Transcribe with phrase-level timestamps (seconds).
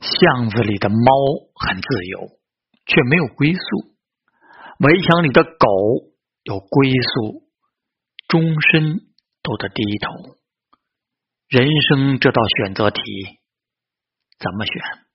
[0.00, 0.96] 巷子里的猫
[1.54, 2.38] 很自由
[2.86, 3.60] 却没有归宿。
[4.80, 5.66] 围墙里的狗
[6.42, 7.48] 有归宿
[8.28, 9.00] 终身
[9.42, 10.36] 都得低头。
[11.48, 13.02] 人生这道选择题
[14.38, 15.09] 怎么选？